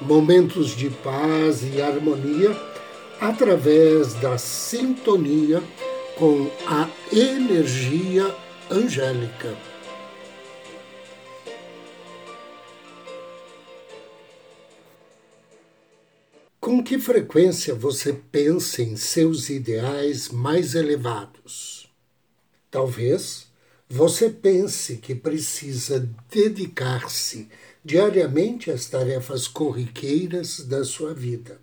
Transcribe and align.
momentos 0.00 0.70
de 0.70 0.90
paz 0.90 1.62
e 1.62 1.80
harmonia 1.80 2.56
através 3.20 4.14
da 4.14 4.38
sintonia 4.38 5.62
com 6.16 6.50
a 6.66 6.88
energia 7.12 8.34
angélica. 8.70 9.56
Com 16.60 16.84
que 16.84 16.98
frequência 16.98 17.74
você 17.74 18.12
pensa 18.12 18.82
em 18.82 18.96
seus 18.96 19.50
ideais 19.50 20.28
mais 20.28 20.74
elevados? 20.74 21.90
Talvez 22.70 23.49
você 23.92 24.30
pense 24.30 24.98
que 24.98 25.16
precisa 25.16 26.08
dedicar-se 26.30 27.48
diariamente 27.84 28.70
as 28.70 28.86
tarefas 28.86 29.48
corriqueiras 29.48 30.60
da 30.60 30.84
sua 30.84 31.12
vida. 31.12 31.60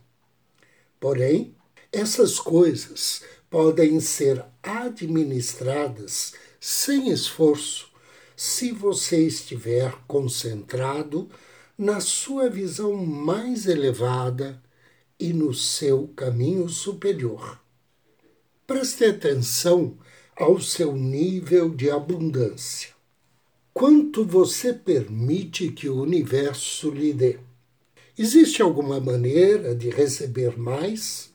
Porém, 0.99 1.55
essas 1.89 2.37
coisas 2.37 3.21
podem 3.49 4.01
ser 4.01 4.43
administradas 4.61 6.33
sem 6.59 7.09
esforço 7.09 7.89
se 8.35 8.73
você 8.73 9.25
estiver 9.25 9.95
concentrado 10.05 11.29
na 11.77 12.01
sua 12.01 12.49
visão 12.49 12.93
mais 12.93 13.67
elevada 13.67 14.61
e 15.17 15.31
no 15.31 15.53
seu 15.53 16.09
caminho 16.09 16.67
superior. 16.67 17.57
Preste 18.65 19.05
atenção 19.05 19.97
ao 20.39 20.59
seu 20.59 20.95
nível 20.95 21.69
de 21.69 21.89
abundância 21.89 22.97
quanto 23.77 24.25
você 24.25 24.73
permite 24.73 25.69
que 25.69 25.87
o 25.87 26.01
universo 26.01 26.89
lhe 26.89 27.13
dê. 27.13 27.37
Existe 28.17 28.59
alguma 28.59 28.99
maneira 28.99 29.75
de 29.75 29.91
receber 29.91 30.57
mais? 30.57 31.29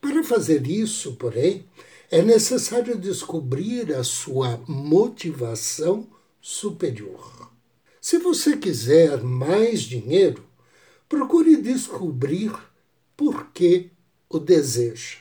Para 0.00 0.22
fazer 0.22 0.68
isso, 0.68 1.16
porém, 1.16 1.66
é 2.12 2.22
necessário 2.22 2.96
descobrir 2.96 3.92
a 3.92 4.04
sua 4.04 4.62
motivação 4.68 6.06
superior. 6.40 7.50
Se 8.00 8.18
você 8.18 8.56
quiser 8.56 9.20
mais 9.20 9.80
dinheiro, 9.82 10.44
procure 11.08 11.56
descobrir 11.56 12.52
por 13.16 13.50
que 13.50 13.90
o 14.28 14.38
deseja. 14.38 15.18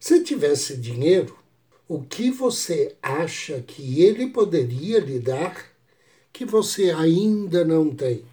Se 0.00 0.24
tivesse 0.24 0.76
dinheiro, 0.76 1.38
o 1.88 2.02
que 2.02 2.30
você 2.30 2.96
acha 3.02 3.60
que 3.60 4.02
ele 4.02 4.30
poderia 4.30 5.00
lhe 5.00 5.18
dar 5.18 5.66
que 6.32 6.44
você 6.44 6.90
ainda 6.90 7.64
não 7.64 7.94
tem. 7.94 8.24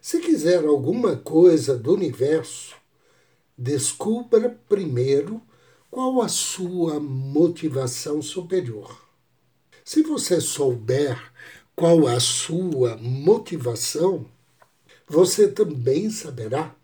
Se 0.00 0.20
quiser 0.20 0.64
alguma 0.64 1.16
coisa 1.16 1.76
do 1.76 1.94
universo, 1.94 2.74
descubra 3.56 4.58
primeiro 4.68 5.42
qual 5.90 6.22
a 6.22 6.28
sua 6.28 6.98
motivação 6.98 8.22
superior. 8.22 9.06
Se 9.84 10.02
você 10.02 10.40
souber 10.40 11.20
qual 11.76 12.06
a 12.06 12.18
sua 12.20 12.96
motivação, 12.96 14.26
você 15.06 15.48
também 15.48 16.10
saberá 16.10 16.74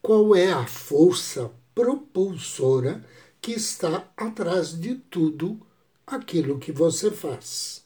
qual 0.00 0.34
é 0.34 0.52
a 0.52 0.66
força 0.66 1.50
propulsora 1.74 3.04
que 3.42 3.50
está 3.52 4.08
atrás 4.16 4.80
de 4.80 4.94
tudo 4.94 5.60
aquilo 6.06 6.60
que 6.60 6.70
você 6.70 7.10
faz. 7.10 7.84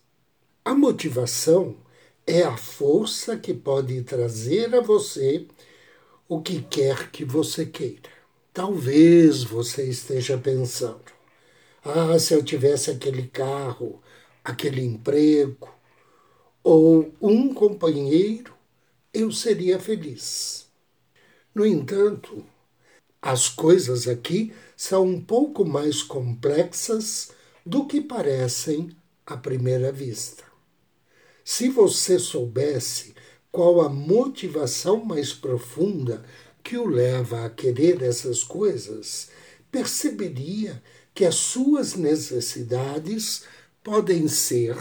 A 0.62 0.74
motivação 0.74 1.78
é 2.26 2.42
a 2.42 2.58
força 2.58 3.38
que 3.38 3.54
pode 3.54 4.02
trazer 4.02 4.74
a 4.74 4.82
você 4.82 5.48
o 6.28 6.42
que 6.42 6.60
quer 6.60 7.10
que 7.10 7.24
você 7.24 7.64
queira. 7.64 8.10
Talvez 8.52 9.44
você 9.44 9.88
esteja 9.88 10.36
pensando: 10.36 11.12
ah, 11.82 12.18
se 12.18 12.34
eu 12.34 12.44
tivesse 12.44 12.90
aquele 12.90 13.26
carro, 13.28 14.02
aquele 14.44 14.82
emprego 14.82 15.74
ou 16.62 17.14
um 17.20 17.54
companheiro, 17.54 18.54
eu 19.14 19.32
seria 19.32 19.78
feliz. 19.78 20.66
No 21.54 21.64
entanto, 21.64 22.44
as 23.28 23.48
coisas 23.48 24.06
aqui 24.06 24.52
são 24.76 25.04
um 25.04 25.20
pouco 25.20 25.64
mais 25.64 26.00
complexas 26.00 27.32
do 27.64 27.84
que 27.84 28.00
parecem 28.00 28.96
à 29.26 29.36
primeira 29.36 29.90
vista. 29.90 30.44
Se 31.44 31.68
você 31.68 32.20
soubesse 32.20 33.16
qual 33.50 33.80
a 33.80 33.88
motivação 33.88 35.04
mais 35.04 35.32
profunda 35.32 36.24
que 36.62 36.78
o 36.78 36.86
leva 36.86 37.44
a 37.44 37.50
querer 37.50 38.00
essas 38.00 38.44
coisas, 38.44 39.28
perceberia 39.72 40.80
que 41.12 41.24
as 41.24 41.34
suas 41.34 41.96
necessidades 41.96 43.42
podem 43.82 44.28
ser 44.28 44.76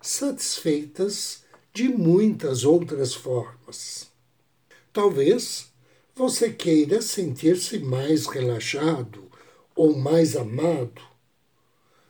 satisfeitas 0.00 1.42
de 1.74 1.86
muitas 1.90 2.64
outras 2.64 3.12
formas. 3.12 4.08
Talvez 4.90 5.69
você 6.20 6.50
queira 6.50 7.00
sentir-se 7.00 7.78
mais 7.78 8.26
relaxado 8.26 9.24
ou 9.74 9.96
mais 9.96 10.36
amado, 10.36 11.00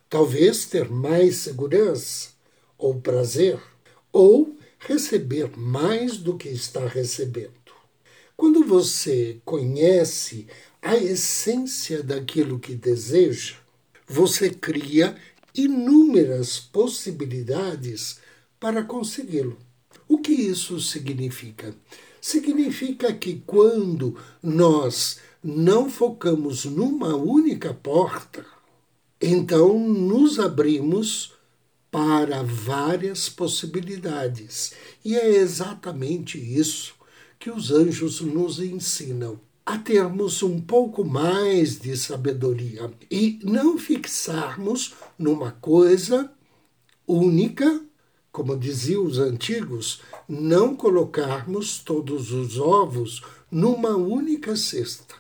talvez 0.09 0.65
ter 0.66 0.91
mais 0.91 1.37
segurança 1.37 2.31
ou 2.76 3.00
prazer 3.00 3.60
ou 4.12 4.59
receber 4.81 5.56
mais 5.56 6.16
do 6.16 6.37
que 6.37 6.48
está 6.48 6.84
recebendo. 6.88 7.53
Quando 8.37 8.65
você 8.65 9.41
conhece 9.44 10.48
a 10.82 10.97
essência 10.97 12.03
daquilo 12.03 12.59
que 12.59 12.75
deseja, 12.75 13.54
você 14.09 14.50
cria 14.50 15.16
inúmeras 15.54 16.59
possibilidades 16.59 18.19
para 18.59 18.82
consegui-lo. 18.82 19.56
O 20.09 20.19
que 20.19 20.32
isso 20.32 20.81
significa? 20.81 21.72
Significa 22.21 23.13
que 23.13 23.43
quando 23.47 24.17
nós 24.43 25.19
não 25.43 25.89
focamos 25.89 26.65
numa 26.65 27.17
única 27.17 27.72
porta, 27.72 28.45
então 29.21 29.78
nos 29.78 30.39
abrimos 30.39 31.33
para 31.91 32.43
várias 32.43 33.28
possibilidades. 33.28 34.72
E 35.05 35.17
é 35.17 35.28
exatamente 35.31 36.39
isso 36.39 36.95
que 37.39 37.51
os 37.51 37.71
anjos 37.71 38.21
nos 38.21 38.61
ensinam. 38.61 39.41
A 39.65 39.78
termos 39.78 40.43
um 40.43 40.61
pouco 40.61 41.05
mais 41.05 41.78
de 41.78 41.97
sabedoria 41.97 42.91
e 43.11 43.39
não 43.43 43.78
fixarmos 43.78 44.95
numa 45.19 45.53
coisa 45.53 46.31
única, 47.07 47.81
como 48.32 48.56
diziam 48.56 49.04
os 49.04 49.18
antigos, 49.18 50.00
não 50.28 50.77
colocarmos 50.77 51.78
todos 51.80 52.32
os 52.32 52.59
ovos 52.59 53.22
numa 53.50 53.97
única 53.97 54.54
cesta, 54.56 55.15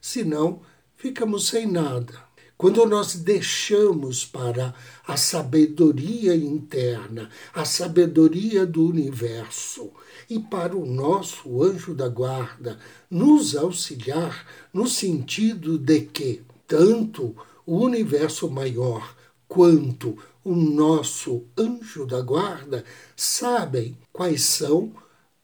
senão 0.00 0.60
ficamos 0.96 1.46
sem 1.46 1.66
nada. 1.66 2.30
Quando 2.60 2.84
nós 2.84 3.14
deixamos 3.14 4.26
para 4.26 4.74
a 5.08 5.16
sabedoria 5.16 6.36
interna, 6.36 7.30
a 7.54 7.64
sabedoria 7.64 8.66
do 8.66 8.84
universo 8.84 9.90
e 10.28 10.38
para 10.38 10.76
o 10.76 10.84
nosso 10.84 11.62
anjo 11.62 11.94
da 11.94 12.06
guarda 12.06 12.78
nos 13.10 13.56
auxiliar 13.56 14.46
no 14.74 14.86
sentido 14.86 15.78
de 15.78 16.02
que 16.02 16.42
tanto 16.66 17.34
o 17.64 17.78
universo 17.78 18.50
maior 18.50 19.16
quanto 19.48 20.18
o 20.44 20.54
nosso 20.54 21.44
anjo 21.56 22.06
da 22.06 22.20
guarda 22.20 22.84
sabem 23.16 23.96
quais 24.12 24.42
são 24.42 24.92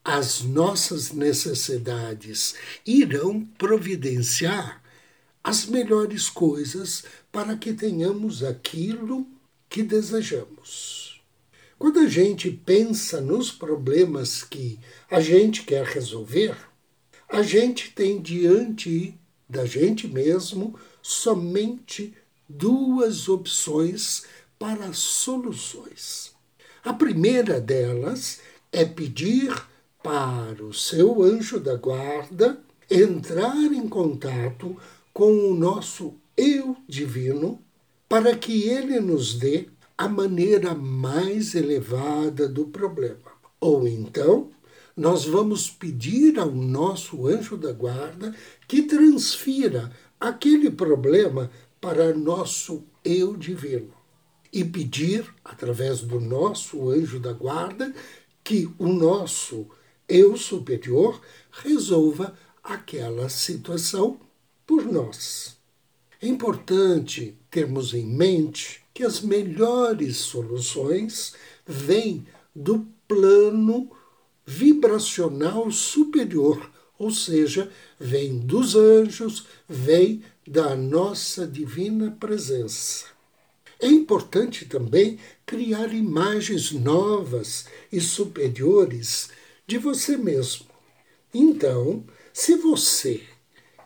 as 0.05 0.43
nossas 0.43 1.11
necessidades, 1.11 2.55
irão 2.87 3.45
providenciar 3.59 4.81
as 5.43 5.67
melhores 5.67 6.29
coisas 6.29 7.05
para 7.33 7.57
que 7.57 7.73
tenhamos 7.73 8.45
aquilo 8.45 9.27
que 9.69 9.83
desejamos. 9.83 11.21
Quando 11.79 11.99
a 11.99 12.09
gente 12.09 12.51
pensa 12.51 13.21
nos 13.21 13.51
problemas 13.51 14.43
que 14.43 14.79
a 15.11 15.21
gente 15.21 15.65
quer 15.65 15.85
resolver, 15.85 16.57
a 17.29 17.43
gente 17.43 17.91
tem 17.91 18.21
diante 18.21 19.19
da 19.49 19.67
gente 19.67 20.09
mesmo 20.09 20.79
somente 21.03 22.15
duas 22.49 23.29
opções 23.29 24.25
para 24.59 24.93
soluções. 24.93 26.35
A 26.85 26.93
primeira 26.93 27.61
delas 27.61 28.41
é 28.73 28.85
pedir 28.85 29.53
para 30.03 30.65
o 30.65 30.73
seu 30.73 31.23
anjo 31.23 31.59
da 31.59 31.77
guarda 31.77 32.59
entrar 32.91 33.57
em 33.73 33.89
contato 33.89 34.77
com 35.13 35.51
o 35.51 35.55
nosso 35.55 36.15
eu 36.37 36.77
divino 36.89 37.61
para 38.09 38.37
que 38.37 38.69
ele 38.69 39.01
nos 39.01 39.35
dê 39.35 39.69
a 39.99 40.09
maneira 40.09 40.75
mais 40.75 41.55
elevada 41.55 42.49
do 42.49 42.67
problema. 42.67 43.33
Ou 43.61 43.89
então, 43.89 44.51
nós 44.97 45.25
vamos 45.25 45.69
pedir 45.69 46.39
ao 46.39 46.53
nosso 46.53 47.27
anjo 47.27 47.57
da 47.57 47.73
guarda 47.73 48.35
que 48.69 48.83
transfira 48.83 49.91
aquele 50.21 50.71
problema 50.71 51.51
para 51.81 52.15
nosso 52.15 52.85
eu 53.05 53.37
divino 53.37 53.96
e 54.57 54.65
pedir, 54.65 55.31
através 55.45 56.01
do 56.01 56.19
nosso 56.19 56.89
anjo 56.89 57.21
da 57.21 57.31
guarda, 57.31 57.95
que 58.43 58.67
o 58.79 58.89
nosso 58.89 59.69
eu 60.09 60.35
superior 60.35 61.21
resolva 61.51 62.35
aquela 62.65 63.29
situação 63.29 64.19
por 64.67 64.87
nós. 64.87 65.59
É 66.23 66.27
importante 66.27 67.37
termos 67.51 67.93
em 67.93 68.07
mente 68.07 68.83
que 68.95 69.05
as 69.05 69.21
melhores 69.21 70.17
soluções 70.17 71.35
vêm 71.67 72.27
do 72.55 72.87
plano 73.07 73.91
vibracional 74.47 75.71
superior, 75.71 76.71
ou 76.99 77.11
seja, 77.11 77.71
vem 78.01 78.39
dos 78.39 78.75
anjos, 78.75 79.45
vem 79.69 80.23
da 80.47 80.75
nossa 80.75 81.47
divina 81.47 82.17
presença. 82.19 83.16
É 83.81 83.89
importante 83.89 84.65
também 84.65 85.19
criar 85.45 85.93
imagens 85.93 86.73
novas 86.73 87.67
e 87.93 88.01
superiores 88.01 89.29
de 89.67 89.77
você 89.77 90.17
mesmo. 90.17 90.67
Então, 91.33 92.05
se 92.33 92.57
você 92.57 93.23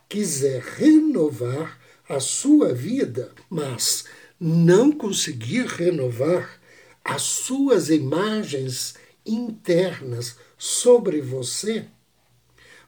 quiser 0.08 0.62
renovar 0.62 1.80
a 2.08 2.20
sua 2.20 2.72
vida, 2.72 3.32
mas 3.48 4.04
não 4.38 4.92
conseguir 4.92 5.66
renovar 5.66 6.60
as 7.04 7.22
suas 7.22 7.90
imagens 7.90 8.94
internas 9.26 10.36
sobre 10.56 11.20
você, 11.20 11.86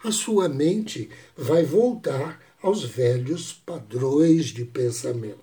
a 0.02 0.10
sua 0.10 0.49
mente 0.49 1.08
vai 1.37 1.64
voltar 1.64 2.40
aos 2.62 2.84
velhos 2.84 3.52
padrões 3.52 4.46
de 4.46 4.64
pensamento. 4.64 5.41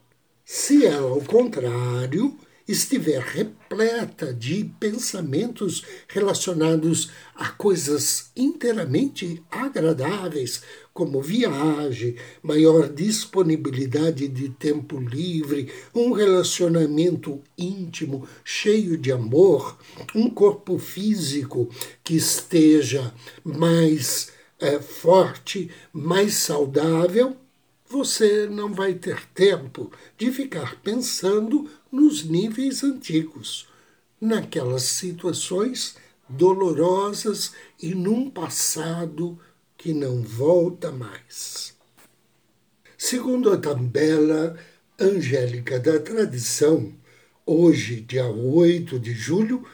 Se 0.51 0.83
ela, 0.83 1.11
ao 1.11 1.21
contrário, 1.21 2.35
estiver 2.67 3.21
repleta 3.21 4.33
de 4.33 4.63
pensamentos 4.79 5.83
relacionados 6.07 7.11
a 7.35 7.49
coisas 7.51 8.31
inteiramente 8.35 9.43
agradáveis, 9.51 10.63
como 10.91 11.21
viagem, 11.21 12.15
maior 12.41 12.89
disponibilidade 12.89 14.27
de 14.27 14.49
tempo 14.49 14.99
livre, 14.99 15.71
um 15.93 16.13
relacionamento 16.13 17.43
íntimo 17.55 18.27
cheio 18.43 18.97
de 18.97 19.11
amor, 19.11 19.77
um 20.15 20.31
corpo 20.31 20.79
físico 20.79 21.69
que 22.03 22.15
esteja 22.15 23.13
mais 23.43 24.31
é, 24.59 24.79
forte, 24.79 25.69
mais 25.93 26.33
saudável, 26.33 27.37
você 27.89 28.47
não 28.47 28.71
vai 28.71 28.93
ter 28.93 29.25
tempo 29.33 29.91
de 30.15 30.31
ficar 30.31 30.79
pensando 30.81 31.67
nos 31.91 32.23
níveis 32.23 32.83
antigos, 32.83 33.67
naquelas 34.21 34.83
situações 34.83 35.95
dolorosas 36.29 37.53
e 37.81 37.95
num 37.95 38.29
passado 38.29 39.39
que 39.75 39.91
não 39.91 40.21
volta 40.21 40.91
mais. 40.91 41.75
Segundo 42.95 43.51
a 43.51 43.57
tabela 43.57 44.55
angélica 44.99 45.79
da 45.79 45.99
tradição, 45.99 46.93
hoje, 47.43 48.01
dia 48.01 48.27
8 48.27 48.99
de 48.99 49.13
julho, 49.13 49.65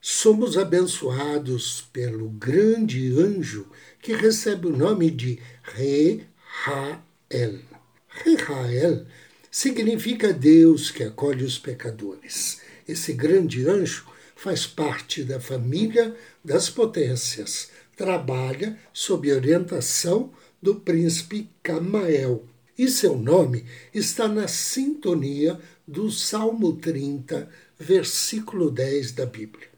somos 0.00 0.58
abençoados 0.58 1.82
pelo 1.92 2.28
grande 2.30 3.12
anjo 3.16 3.68
que 4.00 4.14
recebe 4.14 4.66
o 4.66 4.76
nome 4.76 5.12
de 5.12 5.38
Re-Ha 5.62 7.11
El. 7.32 7.60
Rehael 8.08 9.06
significa 9.50 10.32
Deus 10.32 10.90
que 10.90 11.02
acolhe 11.02 11.44
os 11.44 11.58
pecadores. 11.58 12.60
Esse 12.86 13.12
grande 13.12 13.66
anjo 13.66 14.06
faz 14.36 14.66
parte 14.66 15.24
da 15.24 15.40
família 15.40 16.14
das 16.44 16.68
potências, 16.68 17.70
trabalha 17.96 18.78
sob 18.92 19.32
orientação 19.32 20.32
do 20.60 20.76
príncipe 20.76 21.48
Camael. 21.62 22.44
E 22.76 22.88
seu 22.88 23.16
nome 23.16 23.64
está 23.94 24.26
na 24.28 24.48
sintonia 24.48 25.58
do 25.86 26.10
Salmo 26.10 26.74
30, 26.74 27.48
versículo 27.78 28.70
10 28.70 29.12
da 29.12 29.26
Bíblia. 29.26 29.68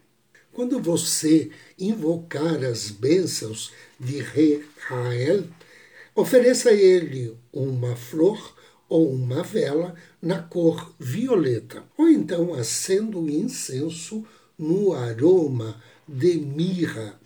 Quando 0.53 0.81
você 0.81 1.51
invocar 1.79 2.65
as 2.65 2.91
bênçãos 2.91 3.73
de 3.99 4.21
Rehael, 4.21 5.45
Ofereça 6.17 6.71
a 6.71 6.73
ele 6.73 7.37
uma 7.53 7.97
flor 7.97 8.55
ou 8.89 9.13
uma 9.13 9.43
vela 9.43 9.97
na 10.23 10.41
cor 10.41 10.94
violeta, 10.97 11.83
ou 11.99 12.09
então 12.09 12.55
acenda 12.55 13.19
o 13.19 13.29
incenso 13.29 14.25
no 14.56 14.93
aroma 14.93 15.83
de 16.06 16.37
mirra. 16.37 17.19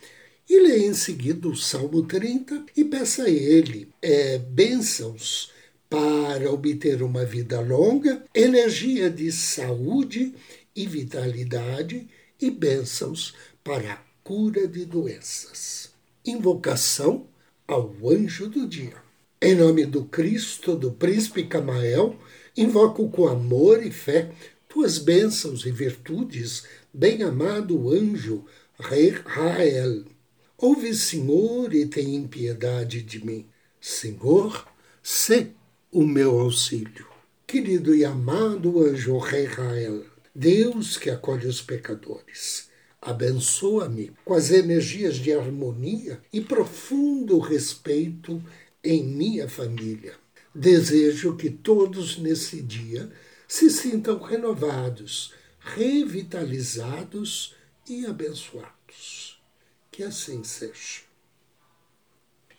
E 0.49 0.59
leia 0.59 0.87
em 0.87 0.95
seguida 0.95 1.47
o 1.47 1.55
Salmo 1.55 2.03
30 2.05 2.65
e 2.75 2.83
peça 2.83 3.25
a 3.25 3.31
ele 3.31 3.91
é, 4.01 4.39
bênçãos 4.39 5.53
para 5.91 6.51
obter 6.51 7.03
uma 7.03 7.27
vida 7.27 7.61
longa, 7.61 8.25
energia 8.35 9.11
de 9.11 9.31
saúde 9.31 10.35
e 10.75 10.87
vitalidade 10.87 12.09
e 12.41 12.51
bênçãos 12.51 13.35
para 13.63 13.93
a 13.93 13.99
cura 14.25 14.67
de 14.67 14.87
doenças. 14.87 15.91
Invocação 16.25 17.27
ao 17.69 17.95
anjo 18.03 18.49
do 18.49 18.67
dia. 18.67 18.97
Em 19.43 19.55
nome 19.55 19.85
do 19.85 20.07
Cristo, 20.07 20.75
do 20.75 20.91
príncipe 20.91 21.45
Camael, 21.45 22.19
invoco 22.57 23.11
com 23.11 23.29
amor 23.29 23.85
e 23.85 23.91
fé 23.91 24.33
tuas 24.67 24.99
bênçãos 24.99 25.67
e 25.67 25.71
virtudes, 25.71 26.65
bem-amado 26.93 27.93
anjo 27.93 28.45
Rei 28.81 29.11
Rael. 29.11 30.05
Ouve, 30.57 30.95
Senhor, 30.95 31.75
e 31.75 31.85
tem 31.85 32.27
piedade 32.27 33.03
de 33.03 33.25
mim. 33.25 33.47
Senhor, 33.79 34.67
sê 35.03 35.49
o 35.93 36.07
meu 36.07 36.41
auxílio. 36.41 37.07
Querido 37.47 37.95
e 37.95 38.03
amado 38.03 38.83
anjo 38.83 39.19
Rei 39.19 39.45
Rael, 39.45 40.05
Deus 40.35 40.97
que 40.97 41.11
acolhe 41.11 41.47
os 41.47 41.61
pecadores 41.61 42.69
abençoa-me 43.01 44.13
com 44.25 44.35
as 44.35 44.51
energias 44.51 45.17
de 45.17 45.33
harmonia 45.33 46.21
e 46.33 46.41
profundo 46.41 47.39
respeito 47.39 48.43
em 48.83 49.05
minha 49.05 49.49
família. 49.49 50.15
Desejo 50.55 51.37
que 51.37 51.51
todos 51.51 52.19
nesse 52.19 52.63
dia 52.63 53.11
se 53.47 53.71
sintam 53.71 54.21
renovados, 54.21 55.33
revitalizados 55.59 57.55
e 57.89 58.07
abençoados. 58.07 59.41
Que 59.91 60.03
assim 60.03 60.45
seja. 60.45 61.03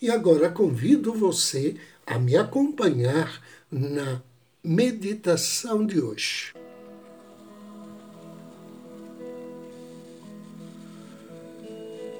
E 0.02 0.10
agora 0.10 0.50
convido 0.50 1.14
você 1.14 1.76
a 2.06 2.18
me 2.18 2.36
acompanhar 2.38 3.44
na 3.70 4.22
meditação 4.64 5.86
de 5.86 6.00
hoje. 6.00 6.54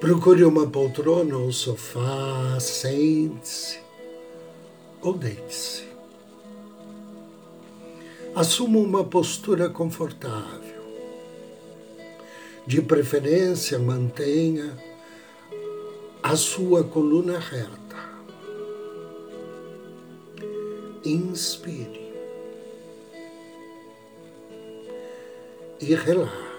Procure 0.00 0.44
uma 0.44 0.66
poltrona 0.66 1.36
ou 1.36 1.52
sofá, 1.52 2.58
sente-se 2.58 3.78
ou 5.02 5.12
deite-se. 5.12 5.84
Assuma 8.34 8.78
uma 8.78 9.04
postura 9.04 9.68
confortável. 9.68 10.80
De 12.66 12.80
preferência, 12.80 13.78
mantenha 13.78 14.74
a 16.22 16.34
sua 16.34 16.82
coluna 16.82 17.38
reta. 17.38 17.80
Inspire 21.04 22.10
e 25.78 25.94
relaxe. 25.94 26.49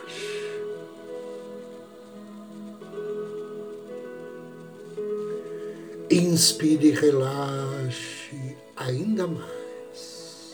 Inspire 6.12 6.90
e 6.90 6.92
relaxe 6.92 8.58
ainda 8.76 9.26
mais. 9.28 10.54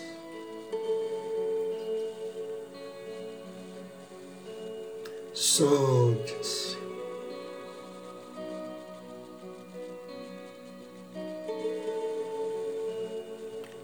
Solte-se. 5.33 6.77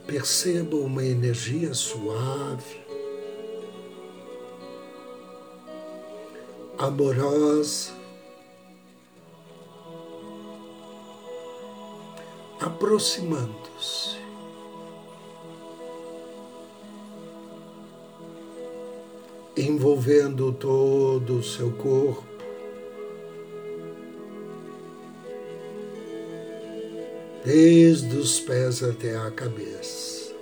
Perceba 0.05 0.75
uma 0.75 1.03
energia 1.03 1.73
suave, 1.73 2.85
amorosa, 6.77 8.02
aproximando-se. 12.63 14.17
Envolvendo 19.55 20.51
todo 20.53 21.39
o 21.39 21.43
seu 21.43 21.71
corpo, 21.73 22.23
desde 27.43 28.15
os 28.15 28.39
pés 28.39 28.81
até 28.81 29.15
a 29.15 29.29
cabeça. 29.29 30.33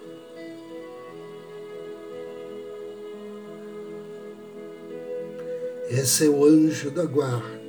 Esse 5.90 6.28
é 6.28 6.30
o 6.30 6.46
anjo 6.46 6.90
da 6.92 7.04
guarda. 7.04 7.61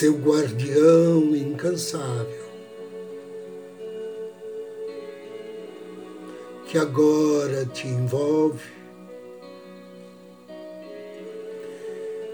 Seu 0.00 0.14
guardião 0.14 1.36
incansável, 1.36 2.48
que 6.64 6.78
agora 6.78 7.66
te 7.66 7.86
envolve 7.86 8.64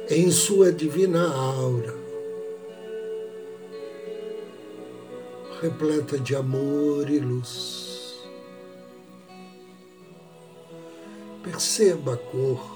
em 0.09 0.31
sua 0.31 0.71
divina 0.71 1.29
aura, 1.29 1.93
repleta 5.61 6.21
de 6.21 6.37
amor 6.37 7.11
e 7.11 7.19
luz. 7.19 8.29
Perceba 11.43 12.15
a 12.15 12.17
cor 12.17 12.76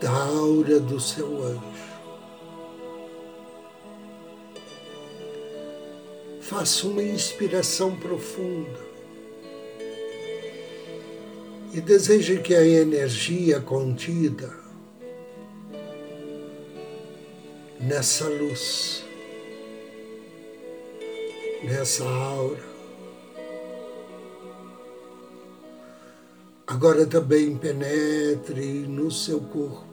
da 0.00 0.10
aura 0.10 0.80
do 0.80 1.00
seu 1.00 1.44
anjo. 1.44 1.74
Faça 6.40 6.86
uma 6.86 7.02
inspiração 7.02 7.96
profunda 7.96 8.78
e 11.72 11.80
deseje 11.80 12.38
que 12.38 12.54
a 12.54 12.64
energia 12.64 13.60
contida 13.60 14.54
nessa 17.80 18.28
luz, 18.28 19.04
nessa 21.62 22.04
aura, 22.04 22.73
agora 26.74 27.06
também 27.06 27.56
penetre 27.56 28.84
no 28.88 29.08
seu 29.08 29.40
corpo 29.40 29.86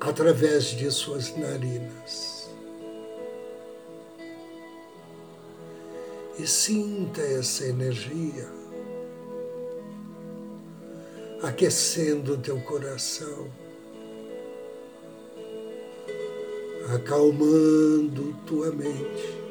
através 0.00 0.64
de 0.64 0.90
suas 0.90 1.36
narinas. 1.36 2.50
E 6.40 6.44
sinta 6.44 7.20
essa 7.20 7.64
energia 7.64 8.48
aquecendo 11.40 12.34
o 12.34 12.38
teu 12.38 12.60
coração, 12.62 13.48
acalmando 16.92 18.34
tua 18.44 18.72
mente. 18.72 19.41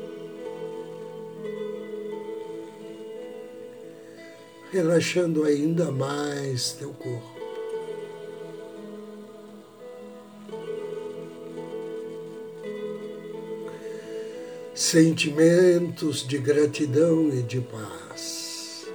Relaxando 4.71 5.43
ainda 5.43 5.91
mais 5.91 6.71
teu 6.73 6.93
corpo. 6.93 7.41
sentimentos 14.73 16.27
de 16.27 16.39
gratidão 16.39 17.29
e 17.29 17.43
de 17.43 17.61
paz. 17.61 18.87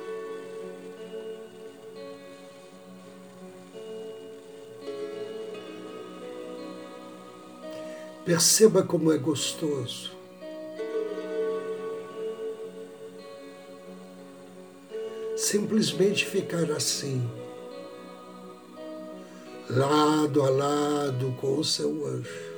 Perceba 8.24 8.82
como 8.82 9.12
é 9.12 9.16
gostoso. 9.16 10.15
Simplesmente 15.46 16.26
ficar 16.26 16.72
assim, 16.72 17.22
lado 19.70 20.42
a 20.42 20.50
lado 20.50 21.36
com 21.40 21.58
o 21.60 21.64
seu 21.64 22.04
anjo. 22.04 22.56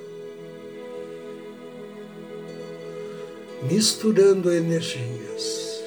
misturando 3.69 4.51
energias. 4.51 5.83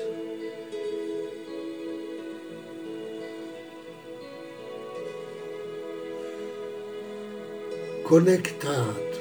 Conectado, 8.03 9.19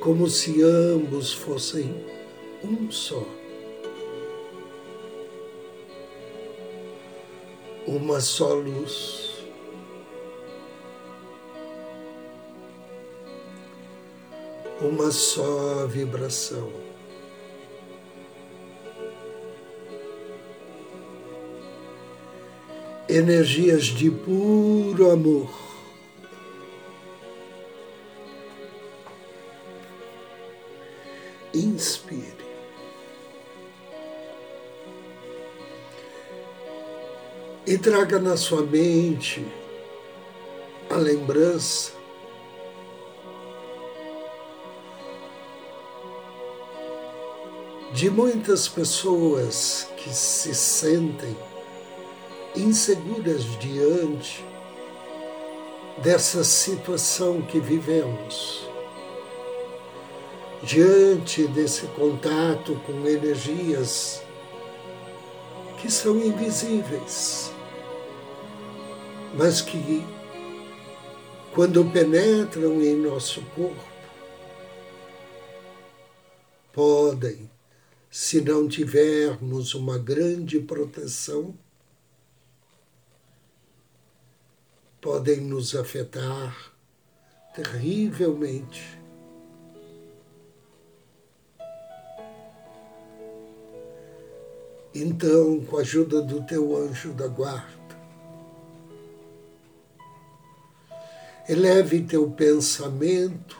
como 0.00 0.28
se 0.28 0.64
ambos 0.64 1.32
fossem 1.32 1.94
um 2.64 2.90
só. 2.90 3.43
Uma 7.94 8.20
só 8.20 8.54
luz. 8.54 9.24
uma 14.80 15.10
só 15.12 15.86
vibração. 15.86 16.70
Energias 23.08 23.84
de 23.84 24.10
puro 24.10 25.10
amor. 25.10 25.50
Inspire. 31.54 32.23
E 37.66 37.78
traga 37.78 38.18
na 38.18 38.36
sua 38.36 38.60
mente 38.60 39.46
a 40.90 40.96
lembrança 40.96 41.92
de 47.94 48.10
muitas 48.10 48.68
pessoas 48.68 49.88
que 49.96 50.10
se 50.10 50.54
sentem 50.54 51.34
inseguras 52.54 53.44
diante 53.58 54.44
dessa 56.02 56.44
situação 56.44 57.40
que 57.40 57.58
vivemos, 57.58 58.68
diante 60.62 61.46
desse 61.46 61.86
contato 61.86 62.74
com 62.86 63.08
energias 63.08 64.22
que 65.78 65.90
são 65.90 66.18
invisíveis, 66.18 67.53
mas 69.36 69.60
que, 69.60 70.04
quando 71.54 71.84
penetram 71.90 72.80
em 72.80 72.96
nosso 72.96 73.42
corpo, 73.54 73.94
podem 76.72 77.50
se 78.10 78.40
não 78.40 78.68
tivermos 78.68 79.74
uma 79.74 79.98
grande 79.98 80.60
proteção, 80.60 81.52
podem 85.00 85.40
nos 85.40 85.74
afetar 85.74 86.72
terrivelmente. 87.54 88.96
Então, 94.94 95.60
com 95.64 95.78
a 95.78 95.80
ajuda 95.80 96.22
do 96.22 96.40
teu 96.44 96.76
anjo 96.76 97.12
da 97.12 97.26
guarda, 97.26 97.83
eleve 101.48 102.02
teu 102.02 102.30
pensamento 102.30 103.58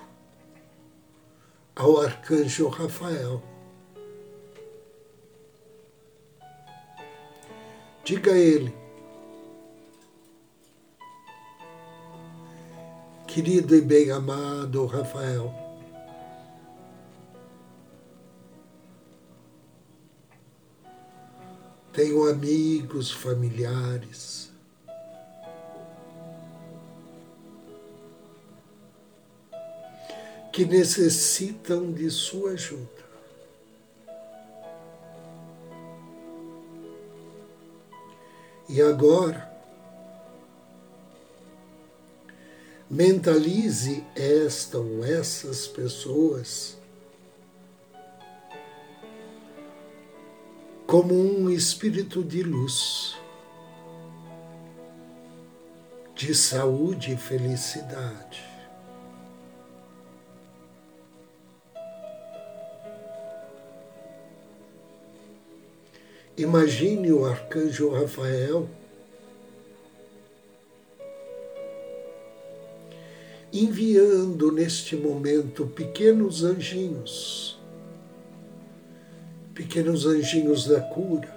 ao 1.76 2.00
arcanjo 2.00 2.68
Rafael. 2.68 3.42
Diga 8.04 8.32
a 8.32 8.38
ele, 8.38 8.74
querido 13.26 13.74
e 13.74 13.80
bem-amado 13.80 14.84
Rafael, 14.84 15.52
tenho 21.92 22.28
amigos, 22.28 23.10
familiares, 23.10 24.53
que 30.54 30.64
necessitam 30.64 31.90
de 31.90 32.08
sua 32.08 32.52
ajuda. 32.52 32.88
E 38.68 38.80
agora, 38.80 39.52
mentalize 42.88 44.04
esta 44.14 44.78
ou 44.78 45.04
essas 45.04 45.66
pessoas 45.66 46.78
como 50.86 51.14
um 51.14 51.50
espírito 51.50 52.22
de 52.22 52.44
luz, 52.44 53.16
de 56.14 56.32
saúde 56.32 57.14
e 57.14 57.16
felicidade. 57.16 58.53
Imagine 66.36 67.12
o 67.12 67.24
arcanjo 67.24 67.90
Rafael. 67.90 68.68
Enviando 73.52 74.50
neste 74.50 74.96
momento 74.96 75.64
pequenos 75.64 76.42
anjinhos, 76.42 77.56
pequenos 79.54 80.06
anjinhos 80.06 80.66
da 80.66 80.80
cura, 80.80 81.32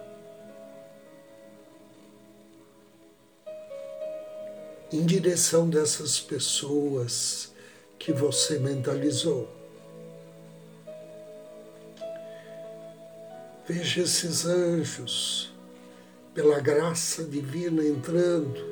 em 4.92 5.06
direção 5.06 5.70
dessas 5.70 6.20
pessoas 6.20 7.54
que 8.00 8.12
você 8.12 8.58
mentalizou. 8.58 9.57
Veja 13.68 14.04
esses 14.04 14.46
anjos, 14.46 15.52
pela 16.34 16.58
graça 16.62 17.22
divina, 17.26 17.84
entrando 17.84 18.66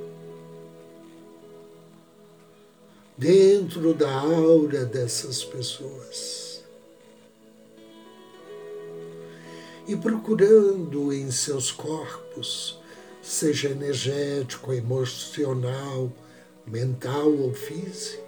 dentro 3.18 3.94
da 3.94 4.10
aura 4.10 4.86
dessas 4.86 5.44
pessoas. 5.44 6.64
E 9.86 9.98
procurando 9.98 11.12
em 11.12 11.30
seus 11.30 11.74
corpos, 11.74 12.80
seja 13.22 13.72
energético, 13.72 14.72
emocional, 14.72 16.10
mental 16.66 17.34
ou 17.34 17.54
físico, 17.54 18.24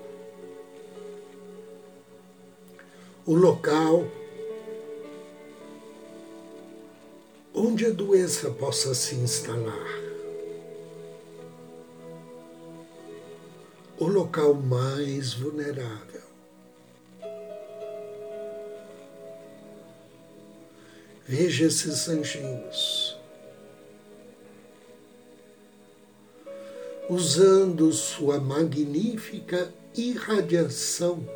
o 3.25 3.33
local 3.33 4.05
onde 7.57 7.87
a 7.87 7.89
doença 7.89 8.51
possa 8.51 8.93
se 8.93 9.15
instalar. 9.15 9.87
O 13.97 14.05
local 14.05 14.53
mais 14.53 15.33
vulnerável. 15.33 16.21
Veja 21.25 21.65
esses 21.65 22.07
anjinhos. 22.07 23.17
Usando 27.09 27.91
sua 27.91 28.39
magnífica 28.39 29.73
irradiação 29.95 31.27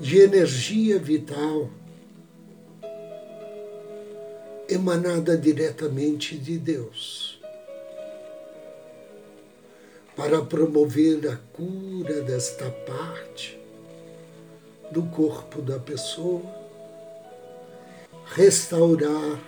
de 0.00 0.18
energia 0.20 0.98
vital 0.98 1.68
emanada 4.72 5.36
diretamente 5.36 6.36
de 6.36 6.56
Deus, 6.56 7.40
para 10.16 10.42
promover 10.42 11.28
a 11.28 11.36
cura 11.52 12.22
desta 12.22 12.70
parte 12.70 13.58
do 14.90 15.02
corpo 15.04 15.60
da 15.60 15.78
pessoa, 15.78 16.42
restaurar 18.26 19.38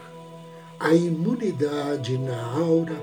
a 0.80 0.92
imunidade 0.94 2.18
na 2.18 2.42
aura 2.56 2.96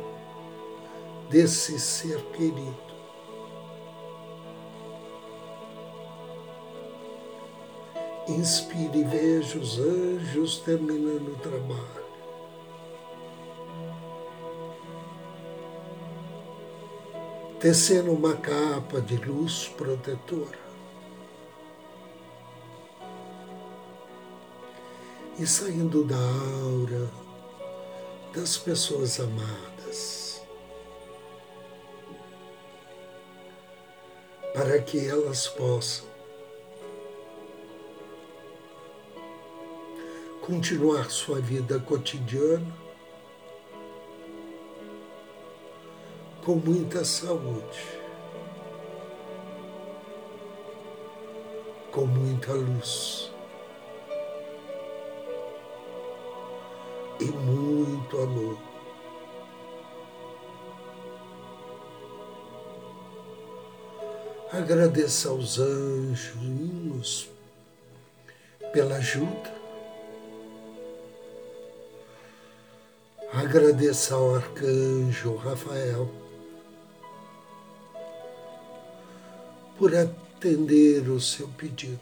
desse 1.29 1.79
ser 1.79 2.19
querido. 2.33 2.89
Inspire 8.27 8.99
e 8.99 9.03
veja 9.03 9.57
os 9.57 9.79
anjos 9.79 10.59
terminando 10.59 11.33
o 11.33 11.35
trabalho. 11.37 11.98
Tecendo 17.59 18.13
uma 18.13 18.37
capa 18.37 19.01
de 19.01 19.17
luz 19.17 19.67
protetora. 19.67 20.57
E 25.37 25.45
saindo 25.45 26.05
da 26.05 26.17
aura 26.17 27.09
das 28.33 28.57
pessoas 28.57 29.19
amadas, 29.19 30.41
para 34.53 34.81
que 34.81 35.07
elas 35.07 35.47
possam 35.47 36.07
continuar 40.41 41.09
sua 41.09 41.39
vida 41.39 41.79
cotidiana 41.79 42.88
com 46.43 46.55
muita 46.55 47.03
saúde, 47.03 47.99
com 51.91 52.05
muita 52.05 52.53
luz 52.53 53.31
e 57.19 57.25
muito 57.25 58.17
amor. 58.17 58.57
Agradeça 64.51 65.29
aos 65.29 65.59
anjos 65.59 67.29
pela 68.73 68.95
ajuda. 68.95 69.59
Agradeça 73.31 74.15
ao 74.15 74.35
arcanjo 74.35 75.35
Rafael 75.35 76.09
por 79.79 79.95
atender 79.95 81.09
o 81.09 81.21
seu 81.21 81.47
pedido. 81.47 82.01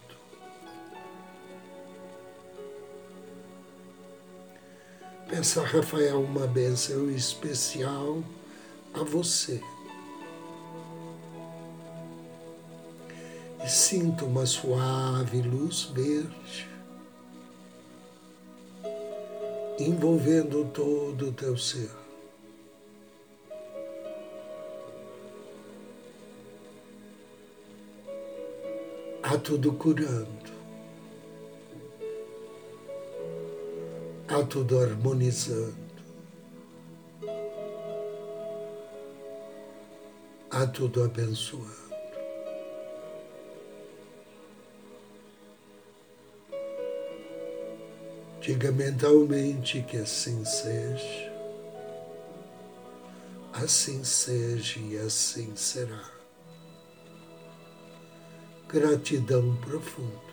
Peça 5.30 5.62
a 5.62 5.64
Rafael 5.64 6.20
uma 6.20 6.48
bênção 6.48 7.12
especial 7.12 8.24
a 8.96 9.04
você. 9.04 9.62
E 13.64 13.70
sinta 13.70 14.26
uma 14.26 14.48
suave 14.48 15.44
luz 15.44 15.84
verde 15.94 16.68
envolvendo 19.80 20.66
todo 20.74 21.28
o 21.28 21.32
teu 21.32 21.56
ser. 21.56 22.07
A 29.30 29.38
tudo 29.38 29.74
curando, 29.74 30.54
a 34.26 34.42
tudo 34.44 34.80
harmonizando, 34.80 35.76
a 40.50 40.66
tudo 40.68 41.04
abençoando. 41.04 41.88
Diga 48.40 48.72
mentalmente 48.72 49.82
que 49.82 49.98
assim 49.98 50.46
seja, 50.46 51.34
assim 53.52 54.06
seja 54.06 54.80
e 54.80 54.98
assim 54.98 55.54
será. 55.54 56.17
Gratidão 58.70 59.56
profunda. 59.58 60.28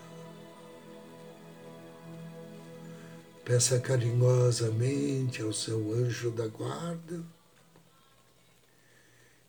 Peça 3.44 3.78
carinhosamente 3.78 5.40
ao 5.40 5.52
seu 5.52 5.92
anjo 5.92 6.32
da 6.32 6.48
guarda 6.48 7.22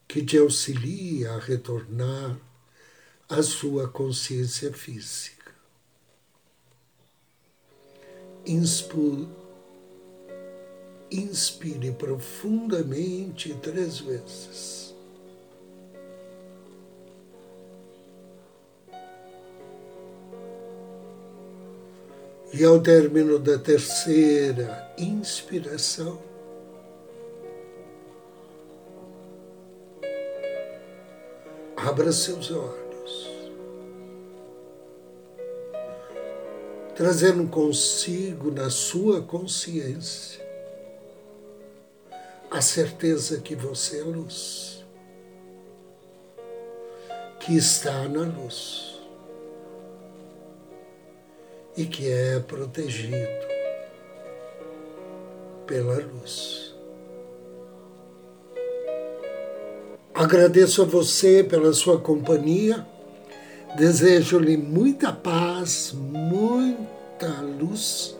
que 0.07 0.23
te 0.23 0.37
auxilie 0.37 1.25
a 1.25 1.39
retornar 1.39 2.37
à 3.27 3.41
sua 3.41 3.87
consciência 3.89 4.71
física. 4.71 5.51
Inspire, 8.45 9.27
inspire 11.11 11.91
profundamente 11.91 13.53
três 13.55 13.99
vezes. 13.99 14.94
E 22.53 22.63
ao 22.63 22.79
término 22.79 23.39
da 23.39 23.57
terceira 23.57 24.93
inspiração, 24.97 26.21
abra 31.75 32.11
seus 32.11 32.51
olhos, 32.51 33.29
trazendo 36.95 37.47
consigo 37.49 38.51
na 38.51 38.69
sua 38.69 39.21
consciência 39.21 40.45
a 42.49 42.61
certeza 42.61 43.41
que 43.41 43.55
você 43.55 43.99
é 43.99 44.03
luz, 44.03 44.85
que 47.39 47.57
está 47.57 48.07
na 48.07 48.21
luz 48.21 48.84
e 51.77 51.85
que 51.85 52.09
é 52.09 52.39
protegido 52.39 53.45
pela 55.67 55.95
luz. 55.95 56.73
Agradeço 60.13 60.81
a 60.81 60.85
você 60.85 61.43
pela 61.43 61.73
sua 61.73 61.99
companhia. 61.99 62.85
Desejo-lhe 63.75 64.55
muita 64.55 65.11
paz, 65.11 65.93
muita 65.93 67.41
luz. 67.59 68.15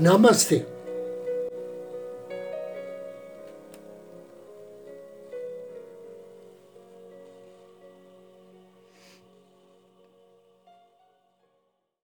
Namastê. 0.00 0.66